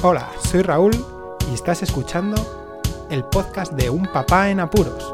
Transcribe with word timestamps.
Hola, 0.00 0.30
soy 0.38 0.62
Raúl 0.62 0.92
y 1.50 1.54
estás 1.54 1.82
escuchando 1.82 2.36
el 3.10 3.24
podcast 3.24 3.72
de 3.72 3.90
Un 3.90 4.04
Papá 4.04 4.48
en 4.48 4.60
Apuros. 4.60 5.12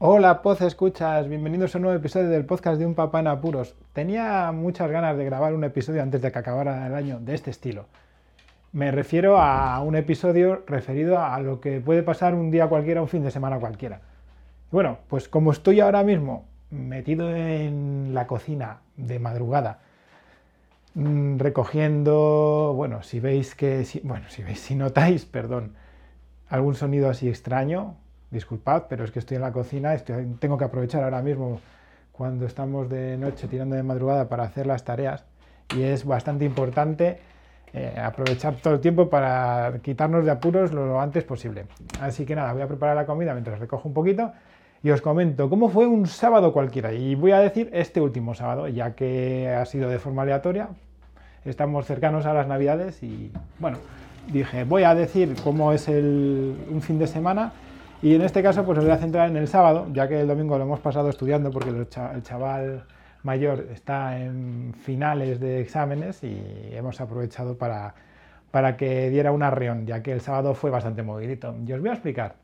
Hola, 0.00 0.42
Poz 0.42 0.60
Escuchas, 0.60 1.26
bienvenidos 1.26 1.74
a 1.74 1.78
un 1.78 1.82
nuevo 1.84 1.96
episodio 1.98 2.28
del 2.28 2.44
podcast 2.44 2.78
de 2.78 2.84
Un 2.84 2.94
Papá 2.94 3.20
en 3.20 3.28
Apuros. 3.28 3.74
Tenía 3.94 4.52
muchas 4.52 4.90
ganas 4.90 5.16
de 5.16 5.24
grabar 5.24 5.54
un 5.54 5.64
episodio 5.64 6.02
antes 6.02 6.20
de 6.20 6.30
que 6.30 6.38
acabara 6.38 6.86
el 6.86 6.94
año 6.94 7.20
de 7.20 7.34
este 7.34 7.50
estilo. 7.50 7.86
Me 8.74 8.90
refiero 8.90 9.38
a 9.38 9.78
un 9.82 9.94
episodio 9.94 10.64
referido 10.66 11.20
a 11.20 11.38
lo 11.38 11.60
que 11.60 11.78
puede 11.78 12.02
pasar 12.02 12.34
un 12.34 12.50
día 12.50 12.66
cualquiera, 12.66 13.00
un 13.02 13.06
fin 13.06 13.22
de 13.22 13.30
semana 13.30 13.60
cualquiera. 13.60 14.00
Bueno, 14.72 14.98
pues 15.06 15.28
como 15.28 15.52
estoy 15.52 15.78
ahora 15.78 16.02
mismo 16.02 16.46
metido 16.72 17.30
en 17.30 18.10
la 18.14 18.26
cocina 18.26 18.80
de 18.96 19.20
madrugada, 19.20 19.78
mm, 20.94 21.38
recogiendo, 21.38 22.72
bueno, 22.74 23.04
si 23.04 23.20
veis 23.20 23.54
que, 23.54 23.86
bueno, 24.02 24.28
si 24.28 24.42
veis, 24.42 24.58
si 24.58 24.74
notáis, 24.74 25.24
perdón, 25.24 25.76
algún 26.48 26.74
sonido 26.74 27.08
así 27.08 27.28
extraño, 27.28 27.94
disculpad, 28.32 28.86
pero 28.88 29.04
es 29.04 29.12
que 29.12 29.20
estoy 29.20 29.36
en 29.36 29.42
la 29.42 29.52
cocina, 29.52 29.96
tengo 30.40 30.58
que 30.58 30.64
aprovechar 30.64 31.04
ahora 31.04 31.22
mismo 31.22 31.60
cuando 32.10 32.44
estamos 32.44 32.88
de 32.90 33.18
noche 33.18 33.46
tirando 33.46 33.76
de 33.76 33.84
madrugada 33.84 34.28
para 34.28 34.42
hacer 34.42 34.66
las 34.66 34.82
tareas 34.84 35.24
y 35.76 35.82
es 35.82 36.04
bastante 36.04 36.44
importante 36.44 37.20
eh, 37.76 37.92
aprovechar 38.00 38.54
todo 38.62 38.74
el 38.74 38.80
tiempo 38.80 39.10
para 39.10 39.80
quitarnos 39.82 40.24
de 40.24 40.30
apuros 40.30 40.72
lo 40.72 41.00
antes 41.00 41.24
posible. 41.24 41.66
Así 42.00 42.24
que 42.24 42.36
nada, 42.36 42.52
voy 42.52 42.62
a 42.62 42.68
preparar 42.68 42.94
la 42.94 43.04
comida 43.04 43.32
mientras 43.32 43.58
recojo 43.58 43.88
un 43.88 43.94
poquito 43.94 44.30
y 44.84 44.90
os 44.90 45.00
comento 45.00 45.50
cómo 45.50 45.68
fue 45.68 45.84
un 45.88 46.06
sábado 46.06 46.52
cualquiera. 46.52 46.92
Y 46.92 47.16
voy 47.16 47.32
a 47.32 47.40
decir 47.40 47.70
este 47.72 48.00
último 48.00 48.34
sábado, 48.34 48.68
ya 48.68 48.94
que 48.94 49.48
ha 49.48 49.64
sido 49.64 49.90
de 49.90 49.98
forma 49.98 50.22
aleatoria. 50.22 50.68
Estamos 51.44 51.84
cercanos 51.84 52.26
a 52.26 52.32
las 52.32 52.46
navidades 52.46 53.02
y 53.02 53.32
bueno, 53.58 53.78
dije, 54.32 54.62
voy 54.62 54.84
a 54.84 54.94
decir 54.94 55.34
cómo 55.42 55.72
es 55.72 55.88
un 55.88 56.80
fin 56.80 57.00
de 57.00 57.08
semana. 57.08 57.54
Y 58.02 58.14
en 58.14 58.22
este 58.22 58.40
caso, 58.40 58.64
pues 58.64 58.78
os 58.78 58.84
voy 58.84 58.92
a 58.92 58.98
centrar 58.98 59.28
en 59.28 59.36
el 59.36 59.48
sábado, 59.48 59.88
ya 59.92 60.06
que 60.06 60.20
el 60.20 60.28
domingo 60.28 60.58
lo 60.58 60.64
hemos 60.64 60.78
pasado 60.78 61.08
estudiando 61.08 61.50
porque 61.50 61.70
el 61.70 62.22
chaval 62.22 62.84
mayor 63.24 63.68
está 63.72 64.20
en 64.20 64.74
finales 64.74 65.40
de 65.40 65.60
exámenes 65.60 66.22
y 66.22 66.38
hemos 66.72 67.00
aprovechado 67.00 67.56
para, 67.56 67.94
para 68.50 68.76
que 68.76 69.10
diera 69.10 69.32
un 69.32 69.42
arreón, 69.42 69.86
ya 69.86 70.02
que 70.02 70.12
el 70.12 70.20
sábado 70.20 70.54
fue 70.54 70.70
bastante 70.70 71.02
movidito. 71.02 71.56
Y 71.66 71.72
os 71.72 71.80
voy 71.80 71.88
a 71.88 71.94
explicar. 71.94 72.36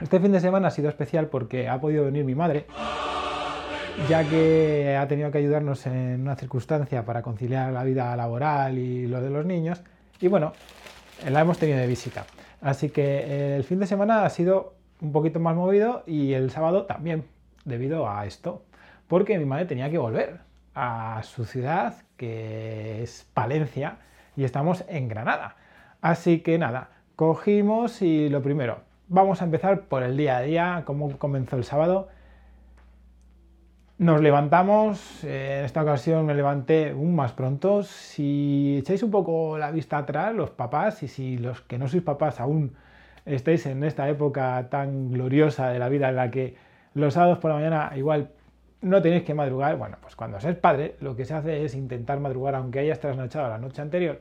Este 0.00 0.20
fin 0.20 0.30
de 0.32 0.40
semana 0.40 0.68
ha 0.68 0.70
sido 0.70 0.90
especial 0.90 1.28
porque 1.28 1.68
ha 1.68 1.80
podido 1.80 2.04
venir 2.04 2.24
mi 2.24 2.34
madre, 2.34 2.66
ya 4.08 4.28
que 4.28 4.94
ha 5.00 5.08
tenido 5.08 5.30
que 5.30 5.38
ayudarnos 5.38 5.86
en 5.86 6.20
una 6.20 6.36
circunstancia 6.36 7.06
para 7.06 7.22
conciliar 7.22 7.72
la 7.72 7.82
vida 7.82 8.14
laboral 8.14 8.76
y 8.76 9.06
lo 9.06 9.22
de 9.22 9.30
los 9.30 9.46
niños. 9.46 9.82
Y 10.20 10.28
bueno, 10.28 10.52
la 11.26 11.40
hemos 11.40 11.58
tenido 11.58 11.78
de 11.78 11.86
visita. 11.86 12.26
Así 12.60 12.90
que 12.90 13.56
el 13.56 13.64
fin 13.64 13.80
de 13.80 13.86
semana 13.86 14.26
ha 14.26 14.30
sido 14.30 14.74
un 15.00 15.12
poquito 15.12 15.40
más 15.40 15.56
movido 15.56 16.02
y 16.06 16.34
el 16.34 16.50
sábado 16.50 16.84
también, 16.84 17.24
debido 17.64 18.08
a 18.10 18.26
esto 18.26 18.62
porque 19.08 19.38
mi 19.38 19.44
madre 19.44 19.66
tenía 19.66 19.90
que 19.90 19.98
volver 19.98 20.40
a 20.74 21.22
su 21.22 21.44
ciudad, 21.44 21.94
que 22.16 23.02
es 23.02 23.28
Palencia, 23.34 23.98
y 24.36 24.44
estamos 24.44 24.84
en 24.88 25.08
Granada. 25.08 25.56
Así 26.00 26.40
que 26.40 26.58
nada, 26.58 26.90
cogimos 27.16 28.02
y 28.02 28.28
lo 28.28 28.42
primero, 28.42 28.80
vamos 29.08 29.40
a 29.40 29.44
empezar 29.44 29.82
por 29.82 30.02
el 30.02 30.16
día 30.16 30.36
a 30.36 30.42
día, 30.42 30.82
cómo 30.84 31.18
comenzó 31.18 31.56
el 31.56 31.64
sábado. 31.64 32.08
Nos 33.98 34.20
levantamos, 34.20 35.24
en 35.24 35.64
esta 35.64 35.82
ocasión 35.82 36.26
me 36.26 36.34
levanté 36.34 36.92
un 36.92 37.16
más 37.16 37.32
pronto. 37.32 37.82
Si 37.82 38.76
echáis 38.80 39.02
un 39.02 39.10
poco 39.10 39.56
la 39.56 39.70
vista 39.70 39.96
atrás, 39.96 40.34
los 40.34 40.50
papás, 40.50 41.02
y 41.02 41.08
si 41.08 41.38
los 41.38 41.62
que 41.62 41.78
no 41.78 41.88
sois 41.88 42.02
papás 42.02 42.38
aún 42.38 42.74
estáis 43.24 43.64
en 43.66 43.82
esta 43.84 44.08
época 44.10 44.68
tan 44.70 45.10
gloriosa 45.10 45.70
de 45.70 45.78
la 45.78 45.88
vida 45.88 46.10
en 46.10 46.16
la 46.16 46.30
que 46.30 46.56
los 46.92 47.14
sábados 47.14 47.38
por 47.38 47.50
la 47.50 47.56
mañana 47.56 47.92
igual 47.96 48.30
no 48.80 49.02
tenéis 49.02 49.24
que 49.24 49.34
madrugar. 49.34 49.76
Bueno, 49.76 49.96
pues 50.00 50.16
cuando 50.16 50.40
seas 50.40 50.56
padre, 50.56 50.96
lo 51.00 51.16
que 51.16 51.24
se 51.24 51.34
hace 51.34 51.64
es 51.64 51.74
intentar 51.74 52.20
madrugar, 52.20 52.54
aunque 52.54 52.80
hayas 52.80 53.00
trasnochado 53.00 53.48
la 53.48 53.58
noche 53.58 53.82
anterior, 53.82 54.20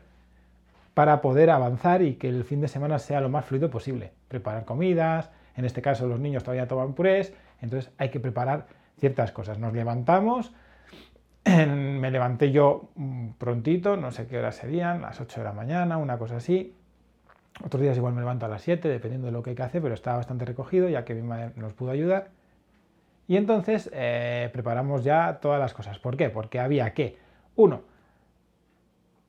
para 0.93 1.21
poder 1.21 1.49
avanzar 1.49 2.01
y 2.01 2.15
que 2.15 2.29
el 2.29 2.43
fin 2.43 2.61
de 2.61 2.67
semana 2.67 2.99
sea 2.99 3.21
lo 3.21 3.29
más 3.29 3.45
fluido 3.45 3.69
posible. 3.69 4.11
Preparar 4.27 4.65
comidas, 4.65 5.29
en 5.55 5.65
este 5.65 5.81
caso 5.81 6.07
los 6.07 6.19
niños 6.19 6.43
todavía 6.43 6.67
toman 6.67 6.93
purés, 6.93 7.33
entonces 7.61 7.91
hay 7.97 8.09
que 8.09 8.19
preparar 8.19 8.67
ciertas 8.97 9.31
cosas. 9.31 9.59
Nos 9.59 9.73
levantamos, 9.73 10.53
me 11.45 12.11
levanté 12.11 12.51
yo 12.51 12.89
mm, 12.95 13.31
prontito, 13.37 13.97
no 13.97 14.11
sé 14.11 14.27
qué 14.27 14.37
horas 14.37 14.55
serían, 14.55 15.01
las 15.01 15.19
8 15.19 15.41
de 15.41 15.43
la 15.43 15.53
mañana, 15.53 15.97
una 15.97 16.17
cosa 16.17 16.37
así. 16.37 16.73
Otros 17.63 17.81
días 17.81 17.95
igual 17.95 18.13
me 18.13 18.19
levanto 18.19 18.45
a 18.45 18.49
las 18.49 18.61
7, 18.63 18.89
dependiendo 18.89 19.27
de 19.27 19.31
lo 19.31 19.43
que 19.43 19.51
hay 19.51 19.55
que 19.55 19.63
hacer, 19.63 19.81
pero 19.81 19.93
estaba 19.93 20.17
bastante 20.17 20.43
recogido 20.43 20.89
ya 20.89 21.05
que 21.05 21.13
mi 21.13 21.21
madre 21.21 21.51
nos 21.55 21.73
pudo 21.73 21.91
ayudar. 21.91 22.29
Y 23.27 23.37
entonces 23.37 23.89
eh, 23.93 24.49
preparamos 24.53 25.03
ya 25.03 25.39
todas 25.41 25.59
las 25.59 25.73
cosas. 25.73 25.99
¿Por 25.99 26.15
qué? 26.17 26.29
Porque 26.29 26.59
había 26.59 26.93
que, 26.93 27.17
uno, 27.55 27.81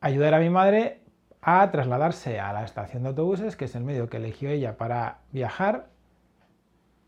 ayudar 0.01 0.35
a 0.35 0.39
mi 0.39 0.51
madre 0.51 1.01
a 1.41 1.71
trasladarse 1.71 2.41
a 2.41 2.53
la 2.53 2.65
estación 2.65 3.03
de 3.03 3.11
autobuses, 3.11 3.57
que 3.57 3.67
es 3.67 3.75
el 3.75 3.85
medio 3.85 4.09
que 4.09 4.19
eligió 4.19 4.51
ella 4.51 4.77
para 4.77 5.19
viajar. 5.33 5.87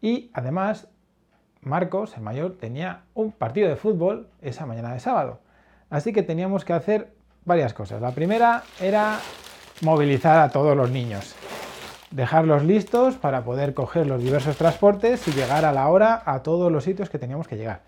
Y 0.01 0.31
además, 0.33 0.89
Marcos, 1.61 2.17
el 2.17 2.23
mayor, 2.23 2.57
tenía 2.57 3.03
un 3.15 3.33
partido 3.33 3.69
de 3.69 3.77
fútbol 3.77 4.29
esa 4.41 4.65
mañana 4.65 4.93
de 4.93 5.01
sábado. 5.01 5.41
Así 5.91 6.13
que 6.13 6.23
teníamos 6.23 6.65
que 6.65 6.73
hacer 6.73 7.13
varias 7.45 7.75
cosas. 7.75 8.01
La 8.01 8.13
primera 8.13 8.63
era 8.81 9.19
movilizar 9.83 10.39
a 10.39 10.51
todos 10.51 10.77
los 10.77 10.91
niños 10.91 11.35
dejarlos 12.11 12.65
listos 12.65 13.17
para 13.17 13.45
poder 13.45 13.75
coger 13.75 14.07
los 14.07 14.23
diversos 14.23 14.57
transportes 14.57 15.27
y 15.29 15.33
llegar 15.33 15.65
a 15.65 15.73
la 15.73 15.89
hora 15.89 16.23
a 16.25 16.43
todos 16.43 16.73
los 16.73 16.85
sitios 16.85 17.11
que 17.11 17.19
teníamos 17.19 17.49
que 17.49 17.57
llegar. 17.57 17.81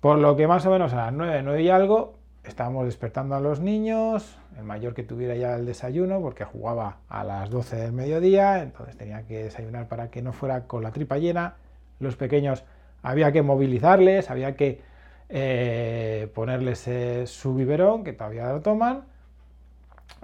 Por 0.00 0.18
lo 0.18 0.36
que 0.36 0.46
más 0.46 0.66
o 0.66 0.70
menos 0.70 0.92
a 0.92 0.96
las 0.96 1.12
9, 1.12 1.42
9 1.42 1.62
y 1.62 1.70
algo, 1.70 2.14
estábamos 2.44 2.84
despertando 2.84 3.34
a 3.34 3.40
los 3.40 3.60
niños, 3.60 4.36
el 4.58 4.64
mayor 4.64 4.94
que 4.94 5.02
tuviera 5.02 5.34
ya 5.34 5.56
el 5.56 5.64
desayuno, 5.64 6.20
porque 6.20 6.44
jugaba 6.44 6.98
a 7.08 7.24
las 7.24 7.50
12 7.50 7.76
del 7.76 7.92
mediodía, 7.92 8.62
entonces 8.62 8.96
tenía 8.96 9.22
que 9.22 9.44
desayunar 9.44 9.88
para 9.88 10.10
que 10.10 10.20
no 10.20 10.32
fuera 10.32 10.64
con 10.64 10.82
la 10.82 10.90
tripa 10.90 11.18
llena. 11.18 11.54
Los 12.00 12.16
pequeños 12.16 12.64
había 13.02 13.32
que 13.32 13.42
movilizarles, 13.42 14.30
había 14.30 14.56
que 14.56 14.82
eh, 15.28 16.28
ponerles 16.34 16.86
eh, 16.86 17.26
su 17.26 17.54
biberón, 17.54 18.04
que 18.04 18.12
todavía 18.12 18.52
lo 18.52 18.60
toman, 18.60 19.04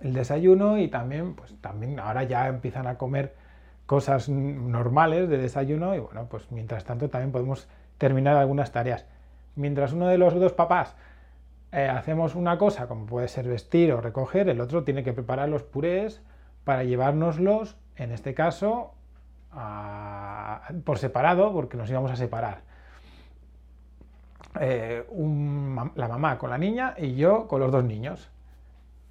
el 0.02 0.14
desayuno 0.14 0.78
y 0.78 0.88
también, 0.88 1.34
pues 1.34 1.54
también 1.60 1.98
ahora 2.00 2.24
ya 2.24 2.48
empiezan 2.48 2.86
a 2.86 2.96
comer 2.96 3.34
cosas 3.86 4.28
normales 4.28 5.28
de 5.28 5.36
desayuno 5.36 5.94
y 5.94 5.98
bueno, 5.98 6.26
pues 6.28 6.50
mientras 6.50 6.84
tanto 6.84 7.08
también 7.08 7.32
podemos 7.32 7.68
terminar 7.98 8.36
algunas 8.36 8.72
tareas. 8.72 9.06
Mientras 9.56 9.92
uno 9.92 10.06
de 10.08 10.16
los 10.16 10.34
dos 10.34 10.52
papás 10.52 10.94
eh, 11.72 11.88
hacemos 11.88 12.34
una 12.34 12.56
cosa, 12.56 12.86
como 12.86 13.06
puede 13.06 13.28
ser 13.28 13.48
vestir 13.48 13.92
o 13.92 14.00
recoger, 14.00 14.48
el 14.48 14.60
otro 14.60 14.84
tiene 14.84 15.02
que 15.02 15.12
preparar 15.12 15.48
los 15.48 15.62
purés 15.62 16.22
para 16.64 16.84
llevárnoslos, 16.84 17.76
en 17.96 18.12
este 18.12 18.32
caso, 18.34 18.94
por 20.84 20.98
separado, 20.98 21.52
porque 21.52 21.76
nos 21.76 21.90
íbamos 21.90 22.10
a 22.10 22.16
separar. 22.16 22.62
Eh, 24.60 25.04
la 25.94 26.08
mamá 26.08 26.38
con 26.38 26.50
la 26.50 26.58
niña 26.58 26.94
y 26.98 27.14
yo 27.14 27.46
con 27.46 27.60
los 27.60 27.70
dos 27.70 27.84
niños 27.84 28.30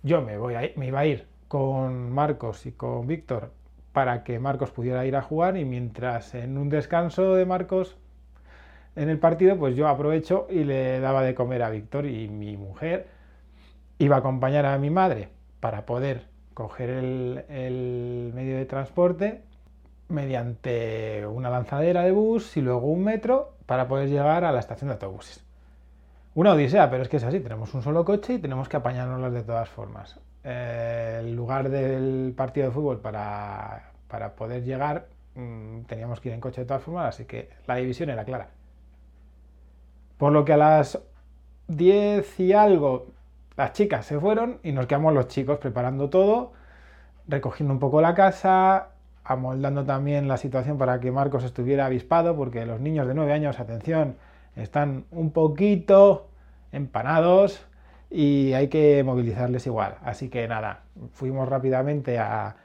yo 0.03 0.21
me, 0.21 0.37
voy 0.37 0.55
a, 0.55 0.61
me 0.75 0.87
iba 0.87 0.99
a 0.99 1.05
ir 1.05 1.27
con 1.47 2.11
Marcos 2.11 2.65
y 2.65 2.71
con 2.71 3.07
Víctor 3.07 3.51
para 3.91 4.23
que 4.23 4.39
Marcos 4.39 4.71
pudiera 4.71 5.05
ir 5.05 5.15
a 5.15 5.21
jugar 5.21 5.57
y 5.57 5.65
mientras 5.65 6.35
en 6.35 6.57
un 6.57 6.69
descanso 6.69 7.35
de 7.35 7.45
Marcos 7.45 7.97
en 8.95 9.09
el 9.09 9.19
partido, 9.19 9.57
pues 9.57 9.75
yo 9.75 9.87
aprovecho 9.87 10.47
y 10.49 10.63
le 10.63 10.99
daba 10.99 11.23
de 11.23 11.35
comer 11.35 11.63
a 11.63 11.69
Víctor 11.69 12.05
y 12.05 12.27
mi 12.27 12.57
mujer 12.57 13.07
iba 13.97 14.17
a 14.17 14.19
acompañar 14.19 14.65
a 14.65 14.77
mi 14.77 14.89
madre 14.89 15.29
para 15.59 15.85
poder 15.85 16.27
coger 16.53 16.89
el 16.89 18.31
medio 18.33 18.57
de 18.57 18.65
transporte 18.65 19.41
mediante 20.09 21.25
una 21.27 21.49
lanzadera 21.49 22.03
de 22.03 22.11
bus 22.11 22.57
y 22.57 22.61
luego 22.61 22.87
un 22.87 23.03
metro 23.03 23.53
para 23.65 23.87
poder 23.87 24.09
llegar 24.09 24.43
a 24.43 24.51
la 24.51 24.59
estación 24.59 24.89
de 24.89 24.93
autobuses 24.93 25.48
una 26.35 26.53
odisea, 26.53 26.89
pero 26.89 27.03
es 27.03 27.09
que 27.09 27.17
es 27.17 27.23
así, 27.23 27.39
tenemos 27.39 27.73
un 27.73 27.81
solo 27.81 28.05
coche 28.05 28.35
y 28.35 28.39
tenemos 28.39 28.69
que 28.69 28.77
apañárnoslas 28.77 29.33
de 29.33 29.43
todas 29.43 29.69
formas. 29.69 30.19
Eh, 30.43 31.17
el 31.19 31.35
lugar 31.35 31.69
del 31.69 32.33
partido 32.35 32.67
de 32.67 32.73
fútbol 32.73 32.99
para, 32.99 33.91
poder 34.37 34.63
llegar 34.63 35.07
mm, 35.35 35.81
teníamos 35.81 36.19
que 36.19 36.29
ir 36.29 36.35
en 36.35 36.41
coche 36.41 36.61
de 36.61 36.67
todas 36.67 36.83
formas, 36.83 37.07
así 37.15 37.25
que 37.25 37.49
la 37.67 37.75
división 37.75 38.09
era 38.09 38.23
clara. 38.25 38.49
Por 40.17 40.31
lo 40.31 40.45
que 40.45 40.53
a 40.53 40.57
las 40.57 40.99
10 41.67 42.39
y 42.39 42.53
algo 42.53 43.07
las 43.57 43.73
chicas 43.73 44.05
se 44.05 44.19
fueron 44.19 44.59
y 44.63 44.71
nos 44.71 44.87
quedamos 44.87 45.13
los 45.13 45.27
chicos 45.27 45.57
preparando 45.57 46.09
todo, 46.09 46.53
recogiendo 47.27 47.73
un 47.73 47.79
poco 47.79 48.01
la 48.01 48.13
casa, 48.13 48.89
amoldando 49.23 49.85
también 49.85 50.27
la 50.27 50.37
situación 50.37 50.77
para 50.77 50.99
que 50.99 51.11
Marcos 51.11 51.43
estuviera 51.43 51.85
avispado, 51.85 52.35
porque 52.35 52.65
los 52.65 52.79
niños 52.79 53.07
de 53.07 53.13
9 53.13 53.33
años, 53.33 53.59
atención, 53.59 54.15
están 54.55 55.05
un 55.11 55.31
poquito 55.31 56.29
empanados 56.71 57.65
y 58.09 58.53
hay 58.53 58.67
que 58.67 59.03
movilizarles 59.03 59.65
igual. 59.67 59.95
Así 60.03 60.29
que 60.29 60.47
nada, 60.47 60.83
fuimos 61.13 61.47
rápidamente 61.47 62.19
a, 62.19 62.55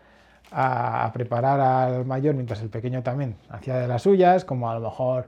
preparar 1.12 1.60
al 1.60 2.04
mayor 2.04 2.34
mientras 2.34 2.62
el 2.62 2.68
pequeño 2.68 3.02
también 3.02 3.36
hacía 3.48 3.76
de 3.76 3.88
las 3.88 4.02
suyas, 4.02 4.44
como 4.44 4.70
a 4.70 4.74
lo 4.74 4.80
mejor 4.80 5.26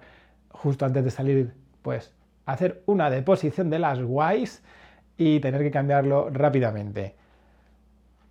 justo 0.51 0.85
antes 0.85 1.05
de 1.05 1.11
salir, 1.11 1.53
pues 1.83 2.13
hacer 2.45 2.83
una 2.87 3.11
deposición 3.11 3.69
de 3.71 3.81
las 3.81 4.01
guays 4.01 4.63
y 5.17 5.41
tener 5.41 5.63
que 5.63 5.71
cambiarlo 5.71 6.31
rápidamente. 6.31 7.17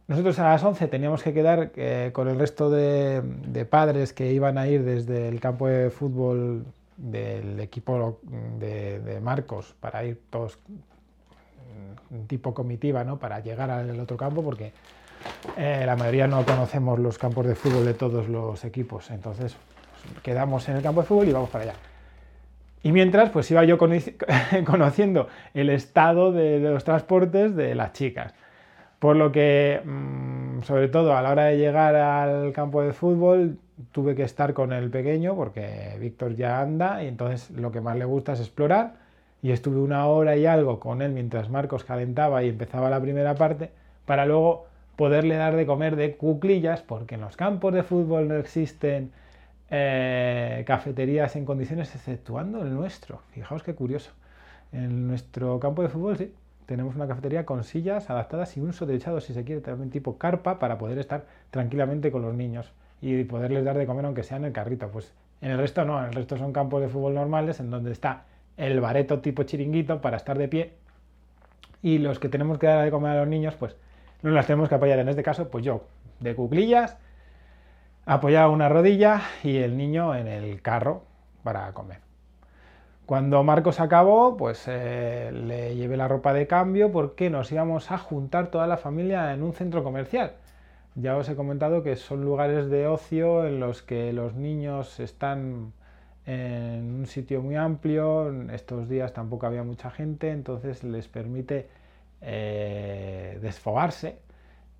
Nosotros 0.07 0.37
a 0.37 0.49
las 0.49 0.63
11 0.63 0.87
teníamos 0.87 1.23
que 1.23 1.33
quedar 1.33 1.71
eh, 1.75 2.11
con 2.13 2.27
el 2.27 2.37
resto 2.37 2.69
de, 2.69 3.67
padres 3.69 4.13
que 4.13 4.31
iban 4.31 4.57
a 4.57 4.67
ir 4.67 4.83
desde 4.83 5.27
el 5.27 5.39
campo 5.39 5.67
de 5.67 5.89
fútbol 5.89 6.65
del 6.97 7.59
equipo 7.59 8.19
de, 8.59 9.19
Marcos 9.21 9.75
para 9.79 10.03
ir 10.03 10.21
todos 10.29 10.59
en 12.11 12.27
tipo 12.27 12.53
comitiva 12.53 13.03
¿no? 13.03 13.17
para 13.17 13.39
llegar 13.39 13.69
al 13.69 13.99
otro 13.99 14.15
campo 14.15 14.43
porque 14.43 14.71
eh, 15.57 15.83
la 15.85 15.95
mayoría 15.95 16.27
no 16.27 16.45
conocemos 16.45 16.99
los 16.99 17.17
campos 17.17 17.45
de 17.47 17.55
fútbol 17.55 17.85
de 17.85 17.93
todos 17.93 18.27
los 18.29 18.63
equipos. 18.63 19.09
Entonces 19.11 19.55
pues, 19.55 20.21
quedamos 20.21 20.67
en 20.69 20.77
el 20.77 20.83
campo 20.83 21.01
de 21.01 21.07
fútbol 21.07 21.27
y 21.27 21.31
vamos 21.31 21.49
para 21.49 21.63
allá. 21.65 21.73
Y 22.83 22.91
mientras, 22.91 23.31
pues 23.31 23.49
iba 23.49 23.63
yo 23.63 23.77
conociendo 24.65 25.27
el 25.53 25.69
estado 25.69 26.31
de, 26.31 26.59
los 26.59 26.83
transportes 26.83 27.55
de 27.55 27.73
las 27.73 27.93
chicas. 27.93 28.33
Por 28.99 29.15
lo 29.15 29.31
que, 29.31 29.81
mm, 29.83 30.61
sobre 30.61 30.87
todo 30.87 31.15
a 31.17 31.21
la 31.21 31.31
hora 31.31 31.45
de 31.45 31.57
llegar 31.57 31.95
al 31.95 32.53
campo 32.53 32.83
de 32.83 32.93
fútbol, 32.93 33.57
tuve 33.91 34.15
que 34.15 34.23
estar 34.23 34.53
con 34.53 34.73
el 34.73 34.89
pequeño 34.89 35.35
porque 35.35 35.97
Víctor 35.99 36.35
ya 36.35 36.61
anda 36.61 37.03
y 37.03 37.07
entonces 37.07 37.51
lo 37.51 37.71
que 37.71 37.81
más 37.81 37.97
le 37.97 38.05
gusta 38.05 38.33
es 38.33 38.39
explorar. 38.39 38.93
Y 39.41 39.51
estuve 39.51 39.77
una 39.77 40.07
hora 40.07 40.35
y 40.35 40.45
algo 40.45 40.79
con 40.79 41.01
él 41.01 41.11
mientras 41.11 41.49
Marcos 41.49 41.83
calentaba 41.83 42.43
y 42.43 42.49
empezaba 42.49 42.89
la 42.89 42.99
primera 42.99 43.35
parte 43.35 43.69
para 44.05 44.25
luego 44.25 44.65
poderle 44.95 45.35
dar 45.35 45.55
de 45.55 45.65
comer 45.65 45.95
de 45.95 46.15
cuclillas 46.15 46.81
porque 46.81 47.15
en 47.15 47.21
los 47.21 47.35
campos 47.35 47.73
de 47.73 47.83
fútbol 47.83 48.27
no 48.27 48.35
existen 48.37 49.11
eh, 49.69 50.63
cafeterías 50.65 51.35
en 51.35 51.45
condiciones 51.45 51.93
exceptuando 51.93 52.63
el 52.63 52.73
nuestro. 52.73 53.21
Fijaos 53.31 53.61
qué 53.61 53.75
curioso. 53.75 54.11
En 54.71 55.07
nuestro 55.07 55.59
campo 55.59 55.83
de 55.83 55.89
fútbol 55.89 56.17
sí, 56.17 56.33
tenemos 56.65 56.95
una 56.95 57.07
cafetería 57.07 57.45
con 57.45 57.63
sillas 57.63 58.09
adaptadas 58.09 58.57
y 58.57 58.61
un 58.61 58.73
sotrechado, 58.73 59.21
si 59.21 59.33
se 59.33 59.43
quiere, 59.43 59.61
también 59.61 59.91
tipo 59.91 60.17
carpa, 60.17 60.59
para 60.59 60.77
poder 60.77 60.97
estar 60.97 61.25
tranquilamente 61.51 62.11
con 62.11 62.23
los 62.23 62.33
niños 62.33 62.71
y 63.01 63.23
poderles 63.23 63.65
dar 63.65 63.77
de 63.77 63.85
comer 63.85 64.05
aunque 64.05 64.23
sea 64.23 64.37
en 64.37 64.45
el 64.45 64.51
carrito. 64.51 64.89
Pues 64.89 65.13
en 65.41 65.51
el 65.51 65.57
resto 65.57 65.85
no, 65.85 65.99
en 65.99 66.05
el 66.05 66.13
resto 66.13 66.37
son 66.37 66.53
campos 66.53 66.81
de 66.81 66.89
fútbol 66.89 67.13
normales 67.15 67.59
en 67.59 67.69
donde 67.69 67.91
está 67.91 68.23
el 68.57 68.79
bareto 68.79 69.19
tipo 69.19 69.43
chiringuito 69.43 70.01
para 70.01 70.17
estar 70.17 70.37
de 70.37 70.47
pie 70.47 70.73
y 71.81 71.99
los 71.99 72.17
que 72.17 72.29
tenemos 72.29 72.57
que 72.57 72.65
dar 72.65 72.83
de 72.83 72.89
comer 72.89 73.11
a 73.11 73.19
los 73.19 73.27
niños, 73.27 73.53
pues 73.55 73.75
no 74.23 74.31
las 74.31 74.47
tenemos 74.47 74.69
que 74.69 74.75
apoyar. 74.75 74.97
En 74.97 75.07
este 75.07 75.21
caso, 75.21 75.49
pues 75.49 75.63
yo, 75.63 75.83
de 76.19 76.33
cuclillas, 76.35 76.97
apoyaba 78.07 78.49
una 78.49 78.69
rodilla 78.69 79.21
y 79.43 79.57
el 79.57 79.77
niño 79.77 80.15
en 80.15 80.27
el 80.27 80.63
carro 80.63 81.03
para 81.43 81.71
comer. 81.73 81.99
Cuando 83.05 83.43
Marcos 83.43 83.79
acabó, 83.79 84.35
pues 84.35 84.63
eh, 84.67 85.31
le 85.31 85.75
llevé 85.75 85.95
la 85.95 86.07
ropa 86.07 86.33
de 86.33 86.47
cambio 86.47 86.91
porque 86.91 87.29
nos 87.29 87.51
íbamos 87.51 87.91
a 87.91 87.99
juntar 87.99 88.47
toda 88.47 88.65
la 88.65 88.77
familia 88.77 89.31
en 89.31 89.43
un 89.43 89.53
centro 89.53 89.83
comercial. 89.83 90.31
Ya 90.95 91.17
os 91.17 91.27
he 91.29 91.35
comentado 91.35 91.83
que 91.83 91.95
son 91.95 92.23
lugares 92.23 92.69
de 92.69 92.87
ocio 92.87 93.45
en 93.45 93.59
los 93.59 93.81
que 93.81 94.13
los 94.13 94.35
niños 94.35 94.99
están 94.99 95.73
en 96.25 96.95
un 96.99 97.05
sitio 97.05 97.41
muy 97.41 97.55
amplio. 97.55 98.31
Estos 98.51 98.87
días 98.89 99.13
tampoco 99.13 99.45
había 99.45 99.63
mucha 99.63 99.91
gente, 99.91 100.31
entonces 100.31 100.83
les 100.83 101.07
permite 101.07 101.67
eh, 102.21 103.37
desfogarse 103.41 104.19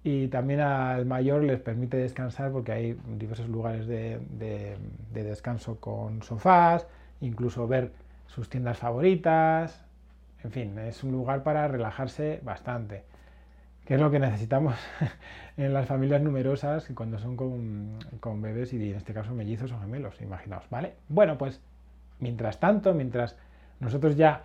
y 0.06 0.28
también 0.28 0.60
al 0.60 1.06
mayor 1.06 1.44
les 1.44 1.60
permite 1.60 1.98
descansar 1.98 2.52
porque 2.52 2.72
hay 2.72 3.00
diversos 3.18 3.50
lugares 3.50 3.88
de, 3.88 4.78
descanso 5.12 5.80
con 5.80 6.22
sofás, 6.22 6.88
incluso 7.22 7.68
ver 7.68 7.92
sus 8.28 8.48
tiendas 8.48 8.78
favoritas, 8.78 9.84
en 10.44 10.52
fin, 10.52 10.78
es 10.78 11.04
un 11.04 11.12
lugar 11.12 11.42
para 11.42 11.68
relajarse 11.68 12.40
bastante, 12.44 13.04
que 13.86 13.96
es 13.96 14.02
lo 14.02 14.10
que 14.10 14.20
necesitamos 14.20 14.76
en 15.58 15.74
las 15.74 15.86
familias 15.86 16.22
numerosas 16.22 16.90
cuando 16.96 17.20
son 17.20 17.38
con, 17.38 18.42
bebés 18.42 18.74
y 18.74 18.92
en 18.92 18.98
este 18.98 19.14
caso 19.14 19.34
mellizos 19.34 19.72
o 19.72 19.80
gemelos, 19.80 20.20
imaginaos, 20.22 20.66
¿vale? 20.70 20.96
Bueno, 21.08 21.38
pues 21.38 21.62
mientras 22.20 22.60
tanto, 22.60 22.94
mientras 22.94 23.38
nosotros 23.80 24.18
ya 24.18 24.44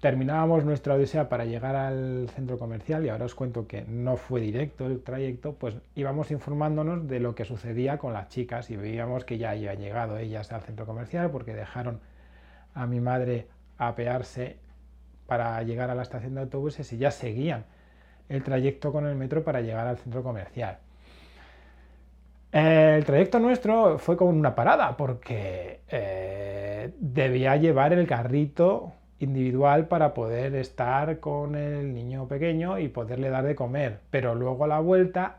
terminábamos 0.00 0.64
nuestra 0.64 0.94
odisea 0.94 1.28
para 1.28 1.44
llegar 1.44 1.76
al 1.76 2.28
centro 2.34 2.58
comercial 2.58 3.04
y 3.04 3.10
ahora 3.10 3.26
os 3.26 3.36
cuento 3.36 3.68
que 3.68 3.84
no 3.86 4.16
fue 4.16 4.40
directo 4.40 4.86
el 4.86 5.00
trayecto, 5.02 5.54
pues 5.54 5.76
íbamos 5.94 6.32
informándonos 6.32 7.06
de 7.06 7.20
lo 7.20 7.36
que 7.36 7.44
sucedía 7.44 7.98
con 7.98 8.12
las 8.12 8.28
chicas 8.28 8.70
y 8.70 8.76
veíamos 8.76 9.24
que 9.24 9.38
ya 9.38 9.50
habían 9.50 9.78
llegado 9.78 10.18
ellas 10.18 10.50
al 10.50 10.62
centro 10.62 10.84
comercial 10.84 11.30
porque 11.30 11.54
dejaron 11.54 12.00
a 12.74 12.88
mi 12.88 13.00
madre 13.00 13.46
apearse 13.78 14.56
para 15.28 15.62
llegar 15.62 15.90
a 15.90 15.94
la 15.94 16.02
estación 16.02 16.34
de 16.34 16.40
autobuses 16.40 16.92
y 16.92 16.98
ya 16.98 17.12
seguían 17.12 17.64
el 18.28 18.42
trayecto 18.42 18.92
con 18.92 19.06
el 19.06 19.14
metro 19.16 19.42
para 19.44 19.60
llegar 19.60 19.86
al 19.86 19.98
centro 19.98 20.22
comercial. 20.22 20.78
El 22.50 23.04
trayecto 23.04 23.38
nuestro 23.38 23.98
fue 23.98 24.16
con 24.16 24.28
una 24.28 24.54
parada 24.54 24.96
porque 24.96 25.80
eh, 25.88 26.92
debía 26.98 27.56
llevar 27.56 27.92
el 27.92 28.06
carrito 28.06 28.92
individual 29.20 29.86
para 29.86 30.12
poder 30.12 30.54
estar 30.56 31.20
con 31.20 31.54
el 31.54 31.94
niño 31.94 32.28
pequeño 32.28 32.78
y 32.78 32.88
poderle 32.88 33.30
dar 33.30 33.44
de 33.44 33.54
comer. 33.54 34.00
Pero 34.10 34.34
luego 34.34 34.64
a 34.64 34.68
la 34.68 34.80
vuelta 34.80 35.38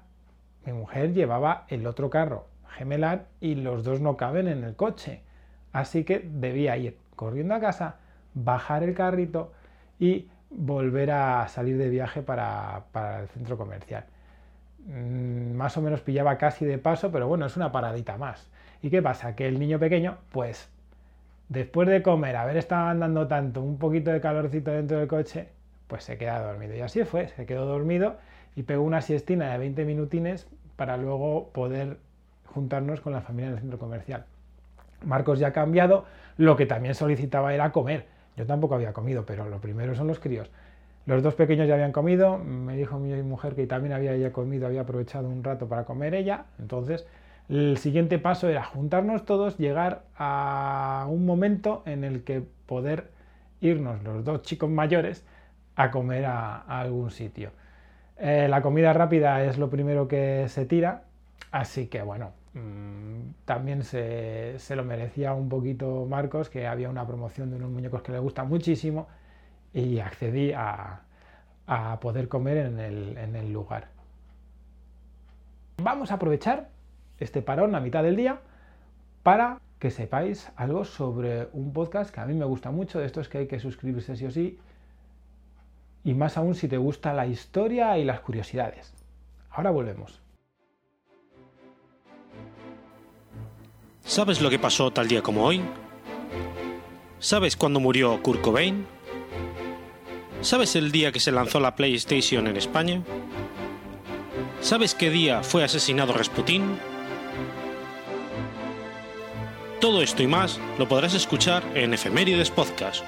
mi 0.66 0.74
mujer 0.74 1.14
llevaba 1.14 1.66
el 1.68 1.86
otro 1.86 2.10
carro 2.10 2.48
gemelar 2.74 3.28
y 3.40 3.56
los 3.56 3.84
dos 3.84 4.02
no 4.02 4.18
caben 4.18 4.48
en 4.48 4.64
el 4.64 4.76
coche. 4.76 5.22
Así 5.72 6.04
que 6.04 6.20
debía 6.20 6.78
ir 6.78 6.98
corriendo 7.16 7.56
a 7.56 7.60
casa, 7.60 7.98
bajar 8.34 8.84
el 8.84 8.94
carrito 8.94 9.52
y 10.00 10.30
volver 10.56 11.12
a 11.12 11.48
salir 11.48 11.78
de 11.78 11.90
viaje 11.90 12.22
para, 12.22 12.84
para 12.92 13.22
el 13.22 13.28
centro 13.30 13.58
comercial. 13.58 14.06
Mm, 14.86 15.54
más 15.54 15.78
o 15.78 15.82
menos 15.82 16.02
pillaba 16.02 16.38
casi 16.38 16.66
de 16.66 16.78
paso, 16.78 17.12
pero 17.12 17.28
bueno, 17.28 17.46
es 17.46 17.58
una 17.58 17.72
paradita 17.72 18.18
más. 18.18 18.50
¿Y 18.82 18.90
qué 18.90 19.02
pasa? 19.02 19.36
Que 19.36 19.48
el 19.48 19.60
niño 19.60 19.80
pequeño, 19.80 20.18
pues 20.32 20.70
después 21.50 21.88
de 21.88 22.02
comer, 22.02 22.36
haber 22.36 22.58
estado 22.58 22.88
andando 22.88 23.28
tanto, 23.28 23.62
un 23.62 23.78
poquito 23.78 24.12
de 24.12 24.20
calorcito 24.22 24.72
dentro 24.72 24.98
del 24.98 25.08
coche, 25.08 25.50
pues 25.88 26.04
se 26.04 26.18
queda 26.18 26.40
dormido. 26.42 26.76
Y 26.76 26.82
así 26.82 27.04
fue, 27.06 27.30
se 27.30 27.46
quedó 27.46 27.66
dormido 27.66 28.18
y 28.56 28.64
pegó 28.64 28.84
una 28.84 29.02
siestina 29.02 29.52
de 29.52 29.58
20 29.58 29.86
minutines 29.86 30.48
para 30.76 30.98
luego 30.98 31.50
poder 31.54 31.98
juntarnos 32.46 33.02
con 33.02 33.14
la 33.14 33.22
familia 33.22 33.50
en 33.50 33.54
el 33.54 33.60
centro 33.60 33.80
comercial. 33.80 34.26
Marcos 35.06 35.40
ya 35.40 35.48
ha 35.48 35.54
cambiado, 35.54 36.06
lo 36.38 36.56
que 36.56 36.66
también 36.66 36.96
solicitaba 36.96 37.54
era 37.54 37.72
comer. 37.72 38.06
Yo 38.36 38.46
tampoco 38.46 38.76
había 38.76 38.94
comido, 38.94 39.26
pero 39.26 39.48
lo 39.50 39.60
primero 39.60 39.96
son 39.96 40.08
los 40.08 40.20
críos. 40.20 40.50
Los 41.06 41.22
dos 41.22 41.36
pequeños 41.36 41.68
ya 41.68 41.74
habían 41.74 41.92
comido, 41.92 42.38
me 42.38 42.78
dijo 42.78 42.98
mi 42.98 43.14
mujer 43.24 43.56
que 43.56 43.68
también 43.68 43.94
había 43.94 44.16
ya 44.16 44.32
comido, 44.32 44.68
había 44.68 44.82
aprovechado 44.82 45.28
un 45.28 45.44
rato 45.44 45.68
para 45.68 45.84
comer 45.84 46.16
ella, 46.16 46.46
entonces 46.60 47.06
el 47.50 47.78
siguiente 47.78 48.20
paso 48.20 48.48
era 48.48 48.64
juntarnos 48.64 49.26
todos, 49.26 49.58
llegar 49.58 50.04
a 50.18 51.06
un 51.10 51.26
momento 51.26 51.84
en 51.86 52.06
el 52.06 52.24
que 52.24 52.42
poder 52.66 53.10
irnos 53.60 54.02
los 54.04 54.24
dos 54.24 54.44
chicos 54.44 54.70
mayores 54.70 55.26
a 55.76 55.92
comer 55.92 56.26
a, 56.26 56.60
algún 56.62 57.12
sitio. 57.12 57.52
Eh, 58.18 58.48
la 58.50 58.62
comida 58.62 58.94
rápida 58.94 59.44
es 59.44 59.58
lo 59.58 59.70
primero 59.70 60.08
que 60.08 60.46
se 60.48 60.66
tira, 60.66 61.04
así 61.52 61.88
que 61.88 62.02
bueno, 62.02 62.32
también 63.46 63.84
se, 63.84 64.58
lo 64.76 64.84
merecía 64.84 65.34
un 65.34 65.50
poquito 65.50 66.06
Marcos, 66.08 66.50
que 66.50 66.68
había 66.68 66.90
una 66.90 67.06
promoción 67.06 67.50
de 67.50 67.56
unos 67.56 67.72
muñecos 67.72 68.02
que 68.02 68.12
le 68.12 68.20
gustan 68.20 68.48
muchísimo 68.48 69.08
y 69.74 70.00
accedí 70.00 70.52
a, 70.54 71.02
poder 72.02 72.28
comer 72.28 72.58
en 72.58 73.36
el 73.36 73.54
lugar. 73.54 73.88
Vamos 75.82 76.12
a 76.12 76.16
aprovechar 76.16 76.70
este 77.20 77.42
parón 77.42 77.74
a 77.74 77.80
mitad 77.80 78.04
del 78.04 78.16
día 78.16 78.40
para 79.24 79.60
que 79.80 79.92
sepáis 79.92 80.50
algo 80.56 80.86
sobre 80.86 81.50
un 81.52 81.74
podcast 81.74 82.14
que 82.14 82.22
a 82.22 82.26
mí 82.26 82.34
me 82.34 82.46
gusta 82.46 82.72
mucho, 82.72 83.00
de 83.00 83.06
estos 83.06 83.28
que 83.28 83.40
hay 83.40 83.48
que 83.48 83.60
suscribirse 83.60 84.16
sí 84.16 84.26
o 84.26 84.32
sí, 84.32 84.60
y 86.06 86.14
más 86.14 86.38
aún 86.38 86.56
si 86.56 86.70
te 86.70 86.78
gusta 86.78 87.14
la 87.14 87.28
historia 87.28 87.98
y 87.98 88.06
las 88.06 88.22
curiosidades. 88.22 88.94
Ahora 89.50 89.72
volvemos. 89.72 90.23
¿Sabes 94.06 94.42
lo 94.42 94.50
que 94.50 94.60
pasó 94.60 94.92
tal 94.92 95.08
día 95.08 95.24
como 95.24 95.46
hoy? 95.46 95.62
¿Sabes 97.20 97.56
cuándo 97.56 97.80
murió 97.80 98.22
Kurt 98.22 98.42
Cobain? 98.42 98.86
¿Sabes 100.42 100.76
el 100.76 100.92
día 100.92 101.12
que 101.14 101.22
se 101.22 101.32
lanzó 101.32 101.62
la 101.62 101.76
PlayStation 101.76 102.48
en 102.48 102.58
España? 102.58 103.02
¿Sabes 104.60 104.94
qué 104.94 105.10
día 105.10 105.42
fue 105.42 105.64
asesinado 105.64 106.12
Rasputin? 106.14 106.78
Todo 109.80 110.02
esto 110.02 110.22
y 110.22 110.28
más 110.28 110.60
lo 110.78 110.88
podrás 110.88 111.14
escuchar 111.14 111.64
en 111.74 111.94
Efemérides 111.94 112.52
Podcast. 112.52 113.04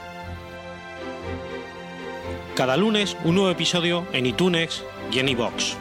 Cada 2.55 2.77
lunes 2.77 3.17
un 3.25 3.35
nuevo 3.35 3.49
episodio 3.49 4.07
en 4.13 4.25
iTunes 4.27 4.83
y 5.11 5.19
en 5.19 5.27
iVoox. 5.29 5.75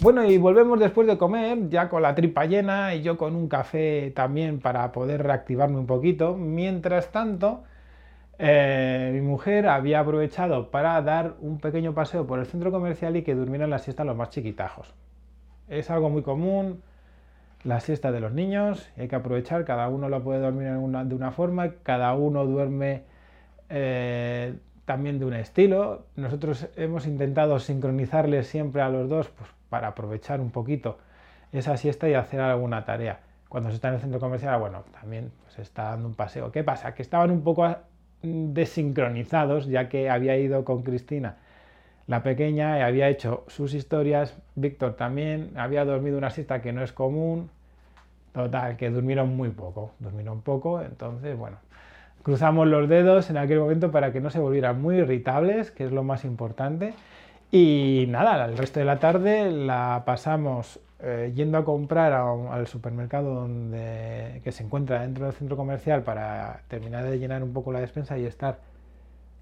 Bueno, 0.00 0.24
y 0.24 0.38
volvemos 0.38 0.78
después 0.78 1.08
de 1.08 1.18
comer, 1.18 1.68
ya 1.70 1.88
con 1.88 2.02
la 2.02 2.14
tripa 2.14 2.44
llena 2.44 2.94
y 2.94 3.02
yo 3.02 3.18
con 3.18 3.34
un 3.34 3.48
café 3.48 4.12
también 4.14 4.60
para 4.60 4.92
poder 4.92 5.24
reactivarme 5.24 5.76
un 5.76 5.86
poquito. 5.86 6.36
Mientras 6.36 7.10
tanto, 7.10 7.64
eh, 8.38 9.10
mi 9.12 9.20
mujer 9.20 9.66
había 9.66 9.98
aprovechado 9.98 10.70
para 10.70 11.02
dar 11.02 11.34
un 11.40 11.58
pequeño 11.58 11.94
paseo 11.94 12.28
por 12.28 12.38
el 12.38 12.46
centro 12.46 12.70
comercial 12.70 13.16
y 13.16 13.22
que 13.22 13.34
durmieran 13.34 13.70
la 13.70 13.80
siesta 13.80 14.04
los 14.04 14.16
más 14.16 14.30
chiquitajos. 14.30 14.94
Es 15.68 15.90
algo 15.90 16.10
muy 16.10 16.22
común, 16.22 16.80
la 17.64 17.80
siesta 17.80 18.12
de 18.12 18.20
los 18.20 18.32
niños, 18.32 18.88
hay 18.96 19.08
que 19.08 19.16
aprovechar, 19.16 19.64
cada 19.64 19.88
uno 19.88 20.08
lo 20.08 20.22
puede 20.22 20.38
dormir 20.38 20.68
de 20.68 21.14
una 21.14 21.32
forma, 21.32 21.72
cada 21.82 22.14
uno 22.14 22.46
duerme 22.46 23.02
eh, 23.68 24.54
también 24.88 25.18
de 25.18 25.26
un 25.26 25.34
estilo. 25.34 26.06
Nosotros 26.16 26.66
hemos 26.74 27.06
intentado 27.06 27.58
sincronizarles 27.58 28.46
siempre 28.46 28.80
a 28.80 28.88
los 28.88 29.06
dos 29.10 29.28
pues, 29.28 29.50
para 29.68 29.88
aprovechar 29.88 30.40
un 30.40 30.50
poquito 30.50 30.96
esa 31.52 31.76
siesta 31.76 32.08
y 32.08 32.14
hacer 32.14 32.40
alguna 32.40 32.86
tarea. 32.86 33.20
Cuando 33.50 33.68
se 33.68 33.76
está 33.76 33.88
en 33.88 33.94
el 33.96 34.00
centro 34.00 34.18
comercial, 34.18 34.58
bueno, 34.58 34.84
también 34.98 35.30
se 35.48 35.60
está 35.60 35.90
dando 35.90 36.08
un 36.08 36.14
paseo. 36.14 36.50
¿Qué 36.50 36.64
pasa? 36.64 36.94
Que 36.94 37.02
estaban 37.02 37.30
un 37.30 37.42
poco 37.42 37.68
desincronizados, 38.22 39.66
ya 39.66 39.90
que 39.90 40.08
había 40.08 40.38
ido 40.38 40.64
con 40.64 40.82
Cristina, 40.82 41.36
la 42.06 42.22
pequeña, 42.22 42.78
y 42.78 42.80
había 42.80 43.10
hecho 43.10 43.44
sus 43.48 43.74
historias. 43.74 44.38
Víctor 44.54 44.94
también 44.96 45.52
había 45.56 45.84
dormido 45.84 46.16
una 46.16 46.30
siesta 46.30 46.62
que 46.62 46.72
no 46.72 46.82
es 46.82 46.92
común. 46.94 47.50
Total, 48.32 48.78
que 48.78 48.88
durmieron 48.88 49.36
muy 49.36 49.50
poco, 49.50 49.92
durmieron 49.98 50.40
poco, 50.40 50.80
entonces, 50.80 51.36
bueno, 51.36 51.58
cruzamos 52.22 52.66
los 52.66 52.88
dedos 52.88 53.30
en 53.30 53.36
aquel 53.36 53.60
momento 53.60 53.90
para 53.90 54.12
que 54.12 54.20
no 54.20 54.30
se 54.30 54.38
volvieran 54.38 54.80
muy 54.80 54.96
irritables, 54.96 55.70
que 55.70 55.84
es 55.84 55.92
lo 55.92 56.02
más 56.02 56.24
importante. 56.24 56.94
Y 57.50 58.06
nada, 58.08 58.44
el 58.44 58.56
resto 58.58 58.80
de 58.80 58.86
la 58.86 58.98
tarde 58.98 59.50
la 59.50 60.02
pasamos 60.04 60.80
eh, 61.00 61.32
yendo 61.34 61.58
a 61.58 61.64
comprar 61.64 62.12
al 62.12 62.66
supermercado 62.66 63.34
donde, 63.34 64.40
que 64.44 64.52
se 64.52 64.64
encuentra 64.64 65.02
dentro 65.02 65.24
del 65.24 65.34
centro 65.34 65.56
comercial 65.56 66.02
para 66.02 66.62
terminar 66.68 67.04
de 67.04 67.18
llenar 67.18 67.42
un 67.42 67.52
poco 67.52 67.72
la 67.72 67.80
despensa 67.80 68.18
y 68.18 68.26
estar 68.26 68.58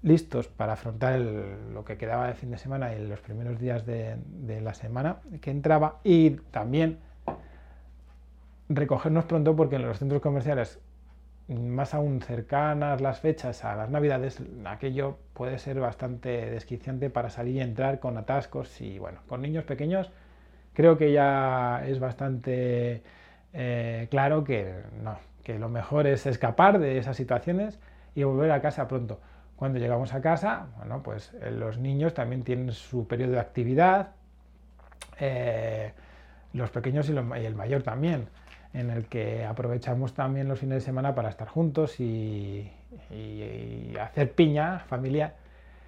listos 0.03 0.47
para 0.47 0.73
afrontar 0.73 1.19
lo 1.19 1.83
que 1.83 1.97
quedaba 1.97 2.27
de 2.27 2.35
fin 2.35 2.51
de 2.51 2.57
semana 2.59 2.93
y 2.93 3.05
los 3.05 3.19
primeros 3.19 3.59
días 3.59 3.85
de, 3.85 4.17
de 4.27 4.61
la 4.61 4.75
semana 4.75 5.17
que 5.41 5.49
entraba 5.49 5.95
y 6.03 6.29
también 6.51 6.99
recogernos 8.69 9.25
pronto 9.25 9.55
porque 9.55 9.77
en 9.77 9.87
los 9.87 9.97
centros 9.97 10.21
comerciales 10.21 10.79
más 11.47 11.93
aún 11.93 12.21
cercanas 12.21 12.99
las 12.99 13.19
fechas 13.19 13.63
a 13.63 13.75
las 13.75 13.89
navidades, 13.89 14.41
aquello 14.65 15.17
puede 15.33 15.59
ser 15.59 15.79
bastante 15.79 16.49
desquiciante 16.49 17.09
para 17.09 17.29
salir 17.29 17.55
y 17.55 17.61
entrar 17.61 17.99
con 17.99 18.17
atascos 18.17 18.81
y 18.81 18.99
bueno, 18.99 19.19
con 19.27 19.41
niños 19.41 19.63
pequeños 19.63 20.11
creo 20.73 20.97
que 20.97 21.13
ya 21.13 21.83
es 21.85 21.99
bastante 21.99 23.01
eh, 23.53 24.07
claro 24.11 24.43
que 24.43 24.83
no, 25.01 25.17
que 25.43 25.57
lo 25.57 25.69
mejor 25.69 26.05
es 26.05 26.25
escapar 26.25 26.79
de 26.79 26.97
esas 26.97 27.15
situaciones 27.15 27.79
y 28.13 28.23
volver 28.23 28.51
a 28.51 28.61
casa 28.61 28.87
pronto. 28.87 29.19
Cuando 29.55 29.79
llegamos 29.79 30.13
a 30.13 30.21
casa, 30.21 30.67
bueno, 30.77 31.01
pues 31.01 31.33
eh, 31.41 31.49
los 31.51 31.77
niños 31.79 32.13
también 32.13 32.43
tienen 32.43 32.73
su 32.73 33.07
periodo 33.07 33.31
de 33.31 33.39
actividad, 33.39 34.09
eh, 35.19 35.93
los 36.53 36.69
pequeños 36.71 37.09
y 37.09 37.13
el 37.13 37.55
mayor 37.55 37.83
también 37.83 38.27
en 38.73 38.89
el 38.89 39.05
que 39.05 39.45
aprovechamos 39.45 40.13
también 40.13 40.47
los 40.47 40.59
fines 40.59 40.75
de 40.75 40.81
semana 40.81 41.15
para 41.15 41.29
estar 41.29 41.47
juntos 41.47 41.99
y, 41.99 42.71
hacer 43.99 44.31
piña 44.33 44.79
familia 44.79 45.35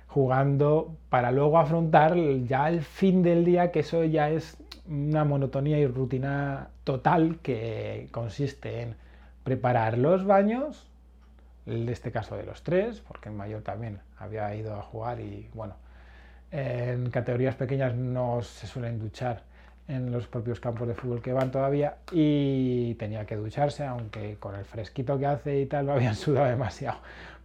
jugando 0.08 0.96
para 1.10 1.32
luego 1.32 1.60
afrontar 1.60 2.16
ya 2.46 2.68
el 2.68 2.82
fin 2.82 3.22
del 3.24 3.46
día, 3.46 3.72
que 3.72 3.82
eso 3.82 4.04
ya 4.04 4.30
es 4.30 4.58
una 4.88 5.24
monotonía 5.24 5.78
y 5.80 5.86
rutina 5.88 6.70
total 6.84 7.40
que 7.44 8.08
consiste 8.12 8.82
en 8.82 8.96
preparar 9.44 9.98
los 9.98 10.26
baños, 10.26 10.88
en 11.68 11.88
este 11.90 12.12
caso 12.12 12.36
de 12.36 12.44
los 12.44 12.64
tres, 12.64 13.02
porque 13.02 13.30
el 13.30 13.36
mayor 13.36 13.62
también 13.62 14.00
había 14.18 14.54
ido 14.56 14.76
a 14.76 14.82
jugar 14.82 15.20
y 15.20 15.48
bueno, 15.54 15.76
en 16.52 17.12
categorías 17.12 17.56
pequeñas 17.56 17.96
no 17.96 18.42
se 18.42 18.66
suelen 18.66 19.00
duchar 19.00 19.44
en 19.89 20.12
los 20.12 20.27
propios 20.27 20.60
campos 20.60 20.88
de 20.88 20.93
fútbol 20.93 21.22
que 21.22 21.34
van 21.34 21.51
todavía 21.51 21.98
y 22.12 22.93
tenía 22.96 23.25
que 23.25 23.36
ducharse, 23.36 23.84
aunque 23.84 24.38
con 24.39 24.55
el 24.55 24.63
fresquito 24.63 25.17
que 25.17 25.25
hace 25.25 25.60
y 25.60 25.65
tal 25.65 25.88
no 25.88 25.93
habían 25.93 26.15
sudado 26.15 26.46
demasiado, 26.46 27.00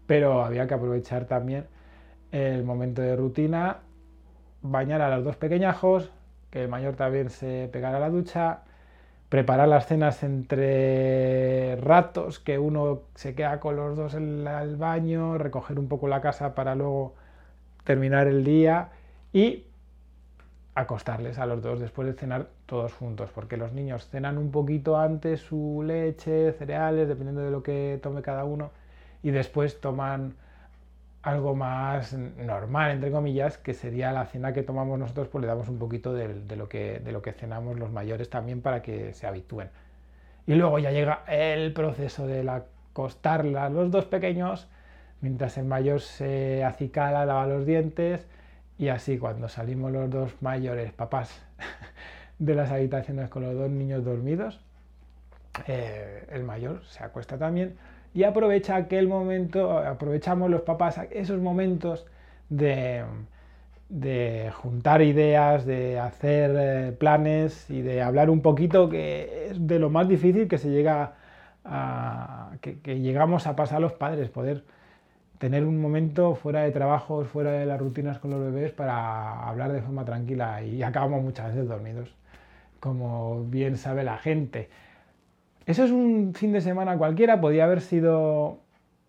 pero 0.07 0.45
había 0.45 0.69
que 0.69 0.75
aprovechar 0.75 1.25
también 1.25 1.67
el 2.31 2.63
momento 2.63 3.01
de 3.01 3.17
rutina, 3.17 3.79
bañar 4.61 5.01
a 5.01 5.17
los 5.17 5.25
dos 5.25 5.37
pequeñajos, 5.37 6.13
que 6.51 6.63
el 6.63 6.69
mayor 6.69 6.95
también 6.97 7.31
se 7.31 7.69
pegara 7.73 7.97
a 7.97 8.01
la 8.01 8.11
ducha, 8.11 8.61
preparar 9.31 9.67
las 9.69 9.87
cenas 9.87 10.23
entre 10.23 11.77
ratos, 11.77 12.39
que 12.39 12.59
uno 12.59 13.03
se 13.15 13.35
queda 13.35 13.59
con 13.59 13.77
los 13.77 13.97
dos 13.97 14.15
en 14.15 14.47
el 14.47 14.77
baño, 14.77 15.39
recoger 15.39 15.79
un 15.79 15.89
poco 15.89 16.09
la 16.09 16.21
casa 16.21 16.55
para 16.55 16.75
luego 16.75 17.15
terminar 17.85 18.27
el 18.27 18.45
día 18.45 18.91
y 19.33 19.65
acostarles 20.75 21.39
a 21.39 21.47
los 21.47 21.63
dos 21.63 21.79
después 21.81 22.09
de 22.09 22.15
cenar 22.15 22.49
todos 22.67 22.93
juntos, 22.93 23.31
porque 23.35 23.57
los 23.57 23.73
niños 23.73 24.09
cenan 24.09 24.39
un 24.39 24.51
poquito 24.51 24.99
antes 24.99 25.41
su 25.41 25.83
leche, 25.87 26.53
cereales, 26.53 27.09
dependiendo 27.09 27.43
de 27.43 27.51
lo 27.51 27.63
que 27.63 28.01
tome 28.03 28.23
cada 28.23 28.45
uno, 28.45 28.71
y 29.23 29.31
después 29.31 29.81
toman 29.81 30.35
algo 31.23 31.55
más 31.55 32.13
normal, 32.13 32.91
entre 32.91 33.11
comillas, 33.11 33.57
que 33.57 33.73
sería 33.73 34.13
la 34.13 34.27
cena 34.27 34.53
que 34.53 34.63
tomamos 34.63 34.99
nosotros, 34.99 35.29
pues 35.29 35.41
le 35.43 35.49
damos 35.49 35.69
un 35.69 35.79
poquito 35.79 36.13
de, 36.13 36.57
lo, 36.57 36.69
que, 36.69 37.01
de 37.01 37.13
lo 37.13 37.23
que 37.23 37.33
cenamos 37.33 37.79
los 37.79 37.91
mayores 37.91 38.29
también 38.29 38.61
para 38.61 38.83
que 38.83 39.15
se 39.15 39.27
habitúen. 39.27 39.71
Y 40.47 40.55
luego 40.55 40.79
ya 40.79 40.91
llega 40.91 41.23
el 41.29 41.73
proceso 41.73 42.27
de 42.27 42.47
acostarla 42.51 43.67
a 43.67 43.71
los 43.71 43.91
dos 43.91 44.05
pequeños, 44.05 44.69
mientras 45.23 45.57
el 45.57 45.65
mayor 45.65 46.01
se 46.01 46.63
acicala, 46.65 47.25
lava 47.25 47.47
los 47.47 47.65
dientes, 47.65 48.27
y 48.79 48.89
así 48.89 49.19
cuando 49.19 49.49
salimos 49.49 49.93
los 49.93 50.11
dos 50.11 50.33
mayores 50.41 50.93
papás 50.93 51.43
de 52.39 52.55
las 52.55 52.71
habitaciones 52.71 53.29
con 53.29 53.43
los 53.43 53.55
dos 53.55 53.71
niños 53.71 54.05
dormidos, 54.05 54.61
eh, 55.67 56.27
el 56.31 56.43
mayor 56.43 56.85
se 56.85 57.05
acuesta 57.05 57.39
también 57.39 57.77
y 58.13 58.25
aprovecha 58.25 58.77
aquel 58.77 59.09
momento, 59.09 59.79
aprovechamos 59.79 60.51
los 60.51 60.63
papás 60.63 61.01
esos 61.11 61.41
momentos 61.41 62.07
de, 62.49 63.05
juntar 64.53 65.03
ideas, 65.03 65.65
de 65.65 65.99
hacer 65.99 66.53
eh, 66.57 66.93
planes 66.93 67.69
y 67.71 67.83
de 67.83 68.03
hablar 68.03 68.31
un 68.31 68.41
poquito, 68.41 68.89
que 68.89 69.49
es 69.51 69.67
de 69.67 69.79
lo 69.79 69.91
más 69.91 70.09
difícil 70.09 70.49
que 70.49 70.59
se 70.59 70.71
llega 70.71 71.15
a, 71.65 72.53
que 72.61 73.01
llegamos 73.01 73.47
a 73.47 73.57
pasar 73.57 73.81
los 73.81 73.93
padres, 73.93 74.29
poder 74.29 74.65
tener 75.39 75.65
un 75.65 75.81
momento 75.81 76.35
fuera 76.35 76.63
de 76.63 76.71
trabajos, 76.71 77.29
fuera 77.29 77.53
de 77.53 77.67
las 77.67 77.81
rutinas 77.81 78.19
con 78.19 78.31
los 78.31 78.41
bebés 78.41 78.73
para 78.73 79.49
hablar 79.49 79.73
de 79.73 79.83
forma 79.83 80.05
tranquila 80.05 80.63
y 80.63 80.83
acabamos 80.85 81.23
muchas 81.23 81.49
veces 81.49 81.69
dormidos, 81.69 82.15
como 82.81 83.45
bien 83.45 83.77
sabe 83.77 84.05
la 84.05 84.19
gente. 84.19 84.69
Eso 85.67 85.85
es 85.85 85.91
un 85.91 86.35
fin 86.35 86.53
de 86.53 86.61
semana 86.61 86.99
cualquiera, 86.99 87.41
podía 87.41 87.65
haber 87.65 87.81
sido 87.81 88.59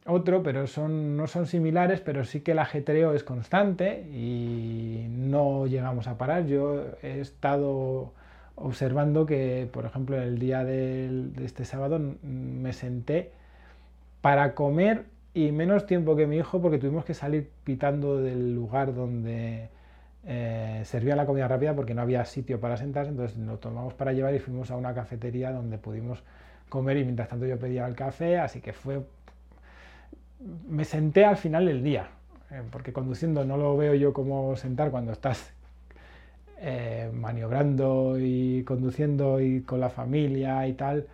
otro, 0.06 0.44
pero 0.44 0.68
son, 0.68 1.18
no 1.18 1.28
son 1.28 1.48
similares, 1.48 2.00
pero 2.00 2.24
sí 2.24 2.42
que 2.42 2.52
el 2.52 2.60
ajetreo 2.60 3.14
es 3.14 3.24
constante 3.24 4.02
y 4.12 5.08
no 5.10 5.66
llegamos 5.68 6.08
a 6.08 6.18
parar. 6.18 6.46
Yo 6.46 6.86
he 7.02 7.20
estado 7.20 8.14
observando 8.56 9.26
que, 9.26 9.68
por 9.72 9.86
ejemplo, 9.86 10.22
el 10.22 10.40
día 10.40 10.64
de 10.64 11.32
este 11.44 11.66
sábado 11.66 12.00
me 12.00 12.72
senté 12.72 13.32
para 14.22 14.56
comer 14.56 15.06
y 15.36 15.52
menos 15.52 15.86
tiempo 15.86 16.16
que 16.16 16.28
mi 16.28 16.38
hijo 16.38 16.62
porque 16.62 16.80
tuvimos 16.80 17.04
que 17.04 17.14
salir 17.14 17.52
pitando 17.66 18.22
del 18.22 18.56
lugar 18.56 18.96
donde 18.96 19.68
eh, 20.26 20.82
servía 20.86 21.14
la 21.18 21.26
comida 21.26 21.46
rápida 21.50 21.76
porque 21.76 21.94
no 21.94 22.02
había 22.02 22.24
sitio 22.24 22.62
para 22.62 22.78
sentarse, 22.78 23.12
entonces 23.12 23.38
lo 23.38 23.60
tomamos 23.60 23.94
para 23.94 24.14
llevar 24.14 24.34
y 24.34 24.40
fuimos 24.40 24.72
a 24.72 24.78
una 24.78 24.94
cafetería 24.94 25.52
donde 25.52 25.78
pudimos 25.78 26.24
comer 26.70 26.98
y 26.98 27.04
mientras 27.04 27.28
tanto 27.28 27.46
yo 27.46 27.60
pedía 27.60 27.86
el 27.86 27.96
café, 27.96 28.40
así 28.40 28.62
que 28.62 28.72
fue... 28.72 29.04
Me 30.70 30.86
senté 30.86 31.26
al 31.26 31.36
final 31.36 31.66
del 31.66 31.84
día, 31.84 32.08
eh, 32.50 32.62
porque 32.72 32.94
conduciendo 32.94 33.44
no 33.44 33.58
lo 33.58 33.76
veo 33.76 33.94
yo 33.94 34.14
como 34.14 34.56
sentar 34.56 34.90
cuando 34.90 35.12
estás 35.12 35.52
eh, 36.60 37.12
maniobrando 37.14 38.18
y 38.18 38.64
conduciendo 38.64 39.42
y 39.42 39.64
con 39.64 39.82
la 39.82 39.90
familia 39.90 40.66
y 40.66 40.74
tal, 40.74 41.08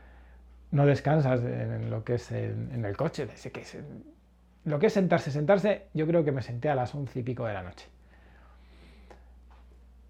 no 0.72 0.86
descansas 0.86 1.42
en 1.44 1.90
lo 1.90 2.04
que 2.04 2.16
es 2.16 2.32
en, 2.32 2.84
el 2.84 2.96
coche. 2.96 3.28
que 3.28 3.64
lo 4.64 4.80
que 4.80 4.88
es 4.88 4.94
sentarse, 4.94 5.32
sentarse, 5.32 5.88
yo 5.94 6.08
creo 6.08 6.24
que 6.24 6.32
me 6.32 6.42
senté 6.42 6.70
a 6.70 6.76
las 6.76 6.94
once 6.96 7.20
y 7.20 7.24
pico 7.24 7.46
de 7.46 7.54
la 7.54 7.64
noche. 7.64 7.88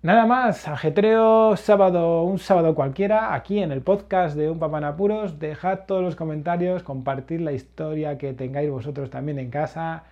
Nada 0.04 0.26
más, 0.26 0.68
ajetreo 0.68 1.56
sábado, 1.58 2.24
un 2.24 2.40
sábado 2.40 2.74
cualquiera, 2.74 3.36
aquí 3.36 3.60
en 3.60 3.72
el 3.72 3.82
podcast 3.82 4.36
de 4.36 4.50
Un 4.50 4.60
Papá 4.60 4.80
en 4.80 4.86
Apuros. 4.86 5.40
Dejad 5.40 5.82
todos 5.86 6.04
los 6.04 6.16
comentarios, 6.16 6.84
compartir 6.84 7.42
la 7.42 7.52
historia 7.52 8.18
que 8.18 8.34
tengáis 8.34 8.70
vosotros 8.70 9.10
también 9.10 9.38
en 9.40 9.52
casa. 9.52 10.04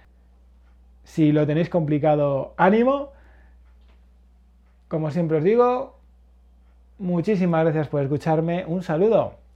Si 1.04 1.32
lo 1.32 1.46
tenéis 1.48 1.70
complicado, 1.70 2.54
ánimo. 2.58 3.10
Como 4.88 5.12
siempre 5.12 5.38
os 5.38 5.44
digo, 5.44 5.98
muchísimas 7.00 7.64
gracias 7.64 7.88
por 7.88 8.02
escucharme, 8.04 8.66
un 8.66 8.84
saludo 8.84 9.39